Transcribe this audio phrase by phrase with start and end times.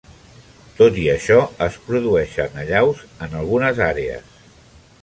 [0.79, 4.35] Tot i això, es produeixen allaus en algunes àrees.